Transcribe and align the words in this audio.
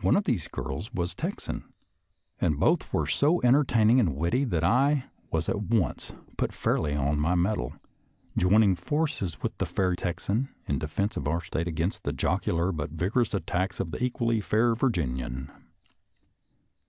One 0.00 0.16
of 0.16 0.24
these 0.24 0.48
girls 0.48 0.92
was 0.92 1.12
a 1.12 1.14
Texan, 1.14 1.72
and 2.40 2.58
both 2.58 2.92
were 2.92 3.06
so 3.06 3.38
en 3.38 3.52
AFTER 3.54 3.62
CHANCELLOESVILIiE 3.66 3.96
117 3.98 4.00
tertaining 4.00 4.00
and 4.00 4.16
witty 4.16 4.44
that 4.46 4.64
I 4.64 5.04
was 5.30 5.48
at 5.48 5.62
once 5.62 6.10
put 6.36 6.52
fairly 6.52 6.96
on 6.96 7.20
my 7.20 7.36
mettle, 7.36 7.74
joining 8.36 8.74
forces 8.74 9.40
with 9.40 9.56
the 9.58 9.64
fair 9.66 9.94
Texan 9.94 10.48
in 10.66 10.80
defense 10.80 11.16
of 11.16 11.28
our 11.28 11.40
State 11.40 11.68
against 11.68 12.02
the 12.02 12.12
jocular 12.12 12.72
but 12.72 12.90
vigorous 12.90 13.32
attacks 13.32 13.78
of 13.78 13.92
the 13.92 14.02
equally 14.02 14.40
fair 14.40 14.74
Virginian. 14.74 15.52